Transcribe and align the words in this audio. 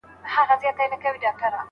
د 0.23 0.25
هر 0.33 0.45
شي 0.61 0.69
زوڼي 0.75 0.85
نه 0.91 0.97
شنه 1.01 1.17
کېږي. 1.21 1.59